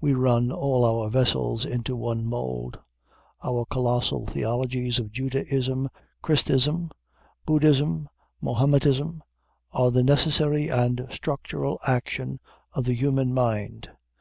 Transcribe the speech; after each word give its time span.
We 0.00 0.14
run 0.14 0.52
all 0.52 0.84
our 0.84 1.10
vessels 1.10 1.64
into 1.64 1.96
one 1.96 2.24
mould. 2.24 2.78
Our 3.42 3.64
colossal 3.66 4.24
theologies 4.24 5.00
of 5.00 5.10
Judaism, 5.10 5.88
Christism, 6.22 6.92
Buddhism, 7.44 8.08
Mahometism, 8.40 9.24
are 9.72 9.90
the 9.90 10.04
necessary 10.04 10.68
and 10.68 11.08
structural 11.10 11.80
action 11.88 12.38
of 12.72 12.84
the 12.84 12.94
human 12.94 13.34
mind. 13.34 13.90